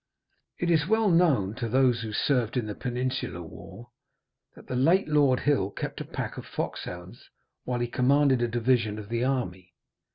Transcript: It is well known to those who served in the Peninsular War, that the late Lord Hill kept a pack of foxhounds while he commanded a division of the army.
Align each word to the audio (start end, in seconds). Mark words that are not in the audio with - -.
It 0.57 0.71
is 0.71 0.87
well 0.87 1.11
known 1.11 1.53
to 1.57 1.69
those 1.69 2.01
who 2.01 2.11
served 2.11 2.57
in 2.57 2.65
the 2.65 2.73
Peninsular 2.73 3.43
War, 3.43 3.91
that 4.55 4.65
the 4.65 4.75
late 4.75 5.07
Lord 5.07 5.41
Hill 5.41 5.69
kept 5.69 6.01
a 6.01 6.05
pack 6.05 6.37
of 6.39 6.45
foxhounds 6.47 7.29
while 7.65 7.81
he 7.81 7.87
commanded 7.87 8.41
a 8.41 8.47
division 8.47 8.97
of 8.97 9.09
the 9.09 9.23
army. 9.23 9.75